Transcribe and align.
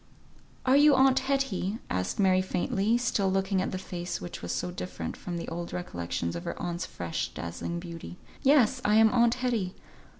"Are 0.65 0.75
you 0.75 0.95
aunt 0.95 1.19
Hetty?" 1.19 1.77
asked 1.87 2.17
Mary, 2.19 2.41
faintly, 2.41 2.97
still 2.97 3.29
looking 3.31 3.61
at 3.61 3.69
the 3.71 3.77
face 3.77 4.19
which 4.19 4.41
was 4.41 4.51
so 4.51 4.71
different 4.71 5.15
from 5.15 5.37
the 5.37 5.47
old 5.47 5.73
recollections 5.73 6.35
of 6.35 6.43
her 6.45 6.59
aunt's 6.59 6.87
fresh 6.87 7.27
dazzling 7.35 7.79
beauty. 7.79 8.17
"Yes! 8.41 8.81
I 8.83 8.95
am 8.95 9.11
aunt 9.13 9.35
Hetty. 9.35 9.75